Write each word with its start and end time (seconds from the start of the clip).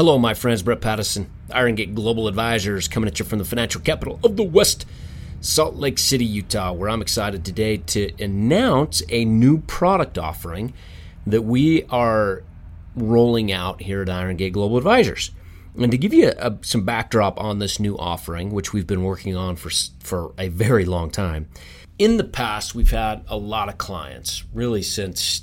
Hello, 0.00 0.18
my 0.18 0.32
friends. 0.32 0.62
Brett 0.62 0.80
Pattison, 0.80 1.26
Iron 1.52 1.74
Gate 1.74 1.94
Global 1.94 2.26
Advisors, 2.26 2.88
coming 2.88 3.06
at 3.06 3.18
you 3.18 3.24
from 3.26 3.38
the 3.38 3.44
financial 3.44 3.82
capital 3.82 4.18
of 4.24 4.38
the 4.38 4.42
West, 4.42 4.86
Salt 5.42 5.74
Lake 5.74 5.98
City, 5.98 6.24
Utah, 6.24 6.72
where 6.72 6.88
I'm 6.88 7.02
excited 7.02 7.44
today 7.44 7.76
to 7.76 8.10
announce 8.18 9.02
a 9.10 9.26
new 9.26 9.58
product 9.58 10.16
offering 10.16 10.72
that 11.26 11.42
we 11.42 11.82
are 11.90 12.42
rolling 12.96 13.52
out 13.52 13.82
here 13.82 14.00
at 14.00 14.08
Iron 14.08 14.36
Gate 14.36 14.54
Global 14.54 14.78
Advisors. 14.78 15.32
And 15.76 15.90
to 15.90 15.98
give 15.98 16.14
you 16.14 16.32
a, 16.38 16.56
some 16.62 16.86
backdrop 16.86 17.38
on 17.38 17.58
this 17.58 17.78
new 17.78 17.98
offering, 17.98 18.52
which 18.52 18.72
we've 18.72 18.86
been 18.86 19.02
working 19.02 19.36
on 19.36 19.54
for 19.56 19.68
for 20.02 20.32
a 20.38 20.48
very 20.48 20.86
long 20.86 21.10
time, 21.10 21.46
in 21.98 22.16
the 22.16 22.24
past 22.24 22.74
we've 22.74 22.90
had 22.90 23.22
a 23.28 23.36
lot 23.36 23.68
of 23.68 23.76
clients, 23.76 24.44
really 24.54 24.80
since 24.80 25.42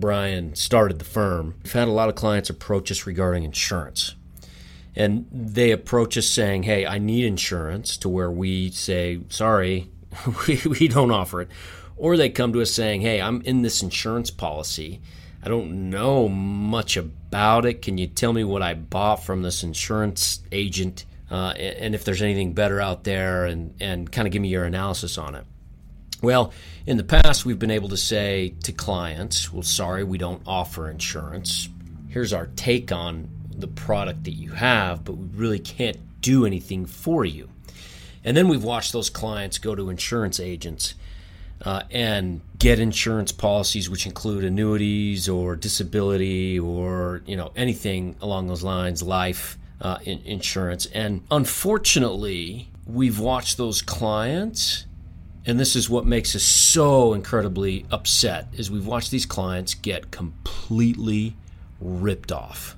Brian 0.00 0.54
started 0.54 0.98
the 0.98 1.04
firm, 1.04 1.54
we've 1.62 1.72
had 1.72 1.88
a 1.88 1.92
lot 1.92 2.08
of 2.08 2.14
clients 2.14 2.50
approach 2.50 2.90
us 2.90 3.06
regarding 3.06 3.44
insurance. 3.44 4.14
And 4.94 5.26
they 5.32 5.70
approach 5.70 6.18
us 6.18 6.28
saying, 6.28 6.64
Hey, 6.64 6.86
I 6.86 6.98
need 6.98 7.24
insurance, 7.24 7.96
to 7.98 8.08
where 8.08 8.30
we 8.30 8.70
say, 8.70 9.20
Sorry, 9.28 9.90
we, 10.48 10.88
don't 10.88 11.10
offer 11.10 11.40
it. 11.42 11.48
Or 11.96 12.16
they 12.16 12.28
come 12.28 12.52
to 12.52 12.62
us 12.62 12.72
saying, 12.72 13.00
Hey, 13.00 13.20
I'm 13.20 13.40
in 13.42 13.62
this 13.62 13.82
insurance 13.82 14.30
policy. 14.30 15.00
I 15.42 15.48
don't 15.48 15.90
know 15.90 16.28
much 16.28 16.96
about 16.96 17.64
it. 17.64 17.82
Can 17.82 17.98
you 17.98 18.06
tell 18.06 18.32
me 18.32 18.44
what 18.44 18.62
I 18.62 18.74
bought 18.74 19.24
from 19.24 19.42
this 19.42 19.62
insurance 19.62 20.42
agent? 20.52 21.04
Uh, 21.30 21.52
and 21.56 21.94
if 21.94 22.04
there's 22.04 22.22
anything 22.22 22.52
better 22.52 22.80
out 22.80 23.04
there, 23.04 23.46
and, 23.46 23.74
and 23.80 24.12
kind 24.12 24.28
of 24.28 24.32
give 24.32 24.42
me 24.42 24.48
your 24.48 24.64
analysis 24.64 25.16
on 25.16 25.34
it. 25.34 25.44
Well, 26.22 26.52
in 26.86 26.98
the 26.98 27.04
past, 27.04 27.44
we've 27.44 27.58
been 27.58 27.72
able 27.72 27.88
to 27.88 27.96
say 27.96 28.54
to 28.62 28.72
clients, 28.72 29.52
well, 29.52 29.64
sorry, 29.64 30.04
we 30.04 30.18
don't 30.18 30.40
offer 30.46 30.88
insurance. 30.88 31.68
Here's 32.08 32.32
our 32.32 32.46
take 32.54 32.92
on 32.92 33.28
the 33.50 33.66
product 33.66 34.22
that 34.24 34.34
you 34.34 34.52
have, 34.52 35.04
but 35.04 35.16
we 35.16 35.26
really 35.34 35.58
can't 35.58 35.98
do 36.20 36.46
anything 36.46 36.86
for 36.86 37.24
you. 37.24 37.48
And 38.24 38.36
then 38.36 38.46
we've 38.46 38.62
watched 38.62 38.92
those 38.92 39.10
clients 39.10 39.58
go 39.58 39.74
to 39.74 39.90
insurance 39.90 40.38
agents 40.38 40.94
uh, 41.64 41.82
and 41.90 42.40
get 42.56 42.78
insurance 42.78 43.32
policies, 43.32 43.90
which 43.90 44.06
include 44.06 44.44
annuities 44.44 45.28
or 45.28 45.56
disability 45.56 46.56
or 46.56 47.22
you 47.26 47.36
know 47.36 47.50
anything 47.56 48.14
along 48.20 48.46
those 48.46 48.62
lines, 48.62 49.02
life 49.02 49.58
uh, 49.80 49.98
in- 50.04 50.22
insurance. 50.24 50.86
And 50.86 51.24
unfortunately, 51.32 52.68
we've 52.86 53.18
watched 53.18 53.56
those 53.56 53.82
clients 53.82 54.86
and 55.44 55.58
this 55.58 55.74
is 55.74 55.90
what 55.90 56.06
makes 56.06 56.36
us 56.36 56.42
so 56.42 57.14
incredibly 57.14 57.84
upset 57.90 58.48
is 58.52 58.70
we've 58.70 58.86
watched 58.86 59.10
these 59.10 59.26
clients 59.26 59.74
get 59.74 60.10
completely 60.10 61.36
ripped 61.80 62.30
off 62.30 62.76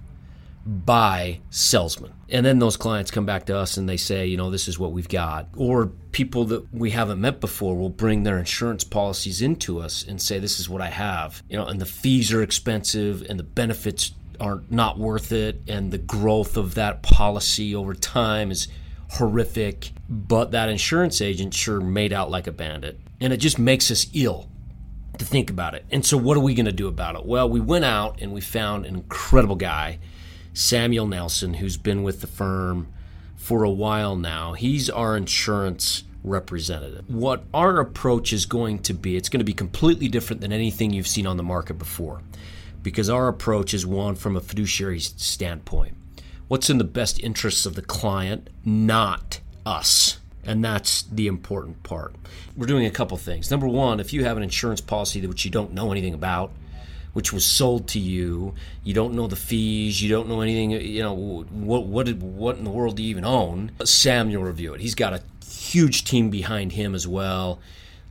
by 0.66 1.40
salesmen. 1.50 2.12
And 2.30 2.44
then 2.44 2.58
those 2.58 2.78
clients 2.78 3.10
come 3.10 3.26
back 3.26 3.44
to 3.46 3.56
us 3.56 3.76
and 3.76 3.86
they 3.86 3.98
say 3.98 4.26
you 4.26 4.38
know 4.38 4.50
this 4.50 4.66
is 4.66 4.78
what 4.78 4.92
we've 4.92 5.08
got. 5.08 5.46
Or 5.56 5.92
people 6.12 6.46
that 6.46 6.72
we 6.72 6.90
haven't 6.90 7.20
met 7.20 7.40
before 7.40 7.76
will 7.76 7.90
bring 7.90 8.22
their 8.22 8.38
insurance 8.38 8.82
policies 8.82 9.42
into 9.42 9.78
us 9.80 10.02
and 10.02 10.20
say 10.20 10.38
this 10.38 10.58
is 10.58 10.68
what 10.68 10.80
i 10.80 10.88
have. 10.88 11.42
You 11.50 11.58
know 11.58 11.66
and 11.66 11.80
the 11.80 11.86
fees 11.86 12.32
are 12.32 12.42
expensive 12.42 13.26
and 13.28 13.38
the 13.38 13.44
benefits 13.44 14.12
are 14.40 14.62
not 14.70 14.98
worth 14.98 15.32
it. 15.32 15.60
And 15.68 15.90
the 15.90 15.98
growth 15.98 16.56
of 16.56 16.74
that 16.74 17.02
policy 17.02 17.74
over 17.74 17.94
time 17.94 18.50
is 18.50 18.68
horrific, 19.10 19.92
but 20.08 20.50
that 20.50 20.68
insurance 20.68 21.20
agent 21.20 21.54
sure 21.54 21.80
made 21.80 22.12
out 22.12 22.30
like 22.30 22.46
a 22.46 22.52
bandit. 22.52 22.98
And 23.20 23.32
it 23.32 23.38
just 23.38 23.58
makes 23.58 23.90
us 23.90 24.06
ill 24.12 24.48
to 25.18 25.24
think 25.24 25.50
about 25.50 25.74
it. 25.74 25.84
And 25.90 26.04
so, 26.04 26.16
what 26.16 26.36
are 26.36 26.40
we 26.40 26.54
going 26.54 26.66
to 26.66 26.72
do 26.72 26.88
about 26.88 27.14
it? 27.14 27.24
Well, 27.24 27.48
we 27.48 27.60
went 27.60 27.84
out 27.84 28.20
and 28.20 28.32
we 28.32 28.40
found 28.40 28.86
an 28.86 28.94
incredible 28.94 29.56
guy, 29.56 29.98
Samuel 30.52 31.06
Nelson, 31.06 31.54
who's 31.54 31.76
been 31.76 32.02
with 32.02 32.20
the 32.20 32.26
firm 32.26 32.88
for 33.36 33.62
a 33.62 33.70
while 33.70 34.16
now. 34.16 34.54
He's 34.54 34.90
our 34.90 35.16
insurance 35.16 36.04
representative. 36.24 37.04
What 37.08 37.44
our 37.52 37.78
approach 37.80 38.32
is 38.32 38.46
going 38.46 38.80
to 38.80 38.94
be, 38.94 39.16
it's 39.16 39.28
going 39.28 39.40
to 39.40 39.44
be 39.44 39.52
completely 39.52 40.08
different 40.08 40.40
than 40.40 40.52
anything 40.52 40.92
you've 40.92 41.06
seen 41.06 41.26
on 41.26 41.36
the 41.36 41.42
market 41.42 41.74
before 41.74 42.22
because 42.82 43.10
our 43.10 43.28
approach 43.28 43.74
is 43.74 43.86
one 43.86 44.14
from 44.14 44.36
a 44.36 44.40
fiduciary 44.40 45.00
standpoint 45.00 45.96
what's 46.48 46.70
in 46.70 46.78
the 46.78 46.84
best 46.84 47.20
interests 47.20 47.66
of 47.66 47.74
the 47.74 47.82
client, 47.82 48.50
not 48.64 49.40
us. 49.64 50.18
And 50.44 50.62
that's 50.62 51.02
the 51.02 51.26
important 51.26 51.82
part. 51.82 52.14
We're 52.56 52.66
doing 52.66 52.86
a 52.86 52.90
couple 52.90 53.16
things. 53.16 53.50
Number 53.50 53.66
one, 53.66 53.98
if 53.98 54.12
you 54.12 54.24
have 54.24 54.36
an 54.36 54.42
insurance 54.42 54.80
policy 54.80 55.26
which 55.26 55.44
you 55.44 55.50
don't 55.50 55.72
know 55.72 55.90
anything 55.90 56.14
about, 56.14 56.52
which 57.14 57.32
was 57.32 57.46
sold 57.46 57.88
to 57.88 57.98
you, 57.98 58.54
you 58.82 58.92
don't 58.92 59.14
know 59.14 59.26
the 59.26 59.36
fees, 59.36 60.02
you 60.02 60.08
don't 60.10 60.28
know 60.28 60.42
anything, 60.42 60.72
you 60.72 61.02
know, 61.02 61.14
what 61.14 61.86
what 61.86 62.12
what 62.12 62.58
in 62.58 62.64
the 62.64 62.70
world 62.70 62.96
do 62.96 63.02
you 63.02 63.10
even 63.10 63.24
own? 63.24 63.70
Samuel 63.84 64.42
review 64.42 64.74
it. 64.74 64.80
He's 64.80 64.94
got 64.94 65.14
a 65.14 65.22
huge 65.48 66.04
team 66.04 66.28
behind 66.28 66.72
him 66.72 66.94
as 66.94 67.08
well 67.08 67.60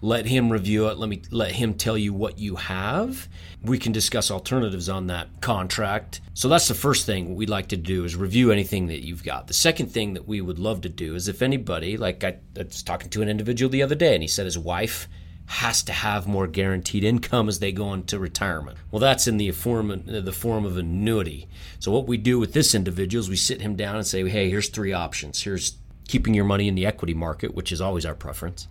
let 0.04 0.26
him 0.26 0.52
review 0.52 0.90
it 0.90 0.98
let 0.98 1.08
me 1.08 1.22
let 1.32 1.54
him 1.54 1.74
tell 1.74 1.98
you 1.98 2.14
what 2.14 2.38
you 2.38 2.58
have 2.58 3.30
we 3.64 3.80
can 3.80 3.94
discuss 3.94 4.30
alternatives 4.30 4.90
on 4.90 5.08
that 5.08 5.30
contract 5.40 6.20
so 6.34 6.50
that's 6.50 6.68
the 6.68 6.74
first 6.74 7.06
thing 7.06 7.36
we'd 7.36 7.50
like 7.50 7.70
to 7.70 7.78
do 7.78 8.04
is 8.04 8.14
review 8.14 8.52
anything 8.52 8.88
that 8.88 9.06
you've 9.06 9.24
got 9.24 9.48
the 9.48 9.54
second 9.54 9.88
thing 9.88 10.14
that 10.14 10.28
we 10.28 10.42
would 10.42 10.60
love 10.60 10.82
to 10.82 10.90
do 10.90 11.16
is 11.16 11.30
if 11.30 11.42
anybody 11.42 11.96
like 11.96 12.22
i, 12.26 12.36
I 12.60 12.64
was 12.64 12.84
talking 12.84 13.10
to 13.12 13.22
an 13.22 13.30
individual 13.30 13.70
the 13.70 13.82
other 13.82 13.96
day 13.96 14.14
and 14.14 14.22
he 14.22 14.28
said 14.28 14.44
his 14.44 14.60
wife 14.60 15.08
has 15.46 15.84
to 15.84 15.94
have 15.94 16.28
more 16.28 16.48
guaranteed 16.48 17.06
income 17.06 17.48
as 17.48 17.60
they 17.60 17.74
go 17.74 17.92
into 17.92 18.18
retirement. 18.18 18.78
Well, 18.92 19.02
that's 19.02 19.28
in 19.28 19.36
the 19.36 19.52
form 19.52 20.04
the 20.06 20.32
form 20.32 20.64
of 20.64 20.78
annuity. 20.78 21.50
So 21.80 21.92
what 21.92 22.08
we 22.08 22.16
do 22.16 22.40
with 22.40 22.54
this 22.54 22.74
individual 22.74 23.20
is 23.20 23.30
we 23.30 23.36
sit 23.36 23.60
him 23.60 23.76
down 23.76 23.98
and 23.98 24.08
say, 24.08 24.28
"Hey, 24.30 24.50
here's 24.50 24.70
three 24.70 24.94
options. 24.94 25.44
Here's 25.44 25.76
keeping 26.08 26.34
your 26.34 26.46
money 26.46 26.70
in 26.70 26.76
the 26.76 26.86
equity 26.86 27.14
market, 27.14 27.54
which 27.54 27.74
is 27.74 27.82
always 27.82 28.06
our 28.06 28.16
preference 28.16 28.70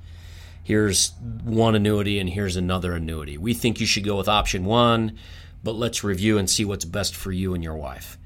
here's 0.63 1.13
one 1.45 1.75
annuity 1.75 2.19
and 2.19 2.29
here's 2.29 2.57
another 2.57 2.95
annuity. 2.95 3.39
We 3.39 3.55
think 3.55 3.81
you 3.81 3.87
should 3.87 4.05
go 4.05 4.17
with 4.17 4.29
option 4.29 4.65
one, 4.65 5.19
but 5.63 5.73
let's 5.73 6.05
review 6.05 6.39
and 6.39 6.49
see 6.49 6.65
what's 6.65 6.85
best 6.85 7.15
for 7.15 7.33
you 7.33 7.55
and 7.55 7.63
your 7.63 7.77
wife. 7.77 8.19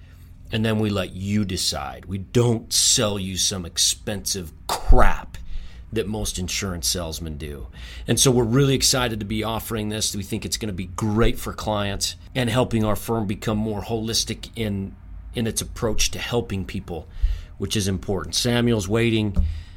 And 0.52 0.64
then 0.64 0.78
we 0.78 0.90
let 0.90 1.12
you 1.12 1.44
decide. 1.44 2.04
We 2.04 2.18
don't 2.18 2.72
sell 2.72 3.18
you 3.18 3.36
some 3.36 3.66
expensive 3.66 4.52
crap 4.68 5.38
that 5.92 6.06
most 6.06 6.38
insurance 6.38 6.88
salesmen 6.88 7.36
do. 7.36 7.68
And 8.06 8.18
so 8.18 8.30
we're 8.30 8.44
really 8.44 8.74
excited 8.74 9.20
to 9.20 9.26
be 9.26 9.42
offering 9.42 9.88
this. 9.88 10.14
We 10.14 10.22
think 10.22 10.44
it's 10.44 10.56
going 10.56 10.68
to 10.68 10.74
be 10.74 10.86
great 10.86 11.38
for 11.38 11.52
clients 11.52 12.16
and 12.34 12.50
helping 12.50 12.84
our 12.84 12.96
firm 12.96 13.26
become 13.26 13.58
more 13.58 13.82
holistic 13.82 14.50
in 14.56 14.94
in 15.34 15.46
its 15.46 15.60
approach 15.60 16.10
to 16.12 16.18
helping 16.18 16.64
people, 16.64 17.06
which 17.58 17.76
is 17.76 17.88
important. 17.88 18.34
Samuel's 18.34 18.88
waiting 18.88 19.36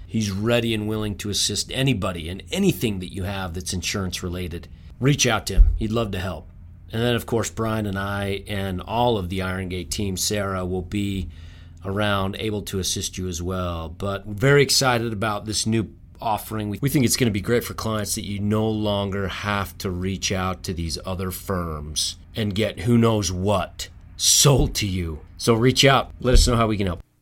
He's 0.10 0.32
ready 0.32 0.74
and 0.74 0.88
willing 0.88 1.16
to 1.18 1.30
assist 1.30 1.72
anybody 1.72 2.30
in 2.30 2.42
anything 2.52 2.98
that 2.98 3.14
you 3.14 3.26
have 3.26 3.54
that's 3.54 3.74
insurance 3.74 4.24
related. 4.24 4.68
Reach 5.00 5.28
out 5.28 5.46
to 5.46 5.54
him. 5.54 5.68
He'd 5.76 5.92
love 5.92 6.10
to 6.14 6.20
help. 6.20 6.50
And 6.92 7.04
then, 7.04 7.14
of 7.14 7.28
course, 7.28 7.52
Brian 7.52 7.86
and 7.86 7.98
I 7.98 8.44
and 8.48 8.82
all 8.82 9.20
of 9.20 9.30
the 9.30 9.44
Iron 9.44 9.70
Gate 9.70 9.92
team, 9.92 10.18
Sarah, 10.18 10.66
will 10.66 10.82
be 10.82 11.30
around 11.86 12.38
able 12.40 12.64
to 12.64 12.80
assist 12.80 13.20
you 13.20 13.28
as 13.28 13.40
well. 13.40 13.88
But 13.88 14.26
very 14.26 14.64
excited 14.64 15.14
about 15.14 15.46
this 15.46 15.68
new 15.68 15.94
offering. 16.20 16.76
We 16.82 16.90
think 16.90 17.06
it's 17.06 17.16
going 17.16 17.30
to 17.30 17.32
be 17.32 17.40
great 17.40 17.64
for 17.64 17.76
clients 17.76 18.16
that 18.16 18.26
you 18.26 18.40
no 18.40 18.68
longer 18.68 19.28
have 19.28 19.78
to 19.78 19.92
reach 19.92 20.32
out 20.32 20.64
to 20.64 20.74
these 20.74 20.98
other 21.06 21.30
firms 21.30 22.18
and 22.36 22.56
get 22.56 22.80
who 22.80 22.98
knows 22.98 23.32
what 23.32 23.90
sold 24.18 24.74
to 24.76 24.88
you. 24.88 25.20
So 25.38 25.54
reach 25.54 25.86
out. 25.86 26.10
Let 26.20 26.34
us 26.34 26.48
know 26.48 26.56
how 26.56 26.66
we 26.66 26.78
can 26.78 26.88
help. 26.88 27.04